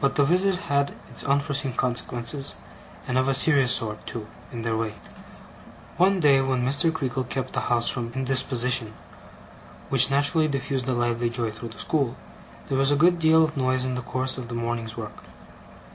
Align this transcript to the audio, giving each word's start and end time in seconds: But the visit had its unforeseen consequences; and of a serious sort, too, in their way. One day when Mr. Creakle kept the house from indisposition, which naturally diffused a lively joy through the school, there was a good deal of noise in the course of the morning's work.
But 0.00 0.14
the 0.14 0.24
visit 0.24 0.54
had 0.72 0.94
its 1.10 1.24
unforeseen 1.24 1.74
consequences; 1.74 2.54
and 3.06 3.18
of 3.18 3.28
a 3.28 3.34
serious 3.34 3.70
sort, 3.70 4.06
too, 4.06 4.26
in 4.50 4.62
their 4.62 4.78
way. 4.78 4.94
One 5.98 6.20
day 6.20 6.40
when 6.40 6.64
Mr. 6.66 6.90
Creakle 6.90 7.24
kept 7.24 7.52
the 7.52 7.60
house 7.60 7.86
from 7.86 8.14
indisposition, 8.14 8.94
which 9.90 10.10
naturally 10.10 10.48
diffused 10.48 10.88
a 10.88 10.94
lively 10.94 11.28
joy 11.28 11.50
through 11.50 11.68
the 11.68 11.78
school, 11.78 12.16
there 12.68 12.78
was 12.78 12.90
a 12.90 12.96
good 12.96 13.18
deal 13.18 13.44
of 13.44 13.58
noise 13.58 13.84
in 13.84 13.94
the 13.94 14.00
course 14.00 14.38
of 14.38 14.48
the 14.48 14.54
morning's 14.54 14.96
work. 14.96 15.22